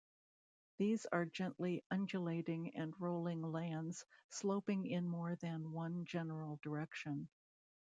These 0.79 1.05
are 1.11 1.27
gently 1.27 1.83
undulating 1.91 2.75
and 2.75 2.91
rolling 2.99 3.43
lands 3.43 4.03
sloping 4.29 4.87
in 4.87 5.07
more 5.07 5.35
than 5.35 5.73
one 5.73 6.05
general 6.05 6.59
direction. 6.63 7.27